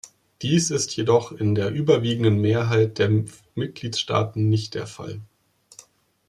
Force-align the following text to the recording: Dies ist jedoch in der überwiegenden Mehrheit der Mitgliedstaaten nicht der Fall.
Dies 0.41 0.71
ist 0.71 0.95
jedoch 0.97 1.31
in 1.31 1.53
der 1.53 1.69
überwiegenden 1.69 2.37
Mehrheit 2.41 2.97
der 2.97 3.11
Mitgliedstaaten 3.53 4.49
nicht 4.49 4.73
der 4.73 4.87
Fall. 4.87 5.21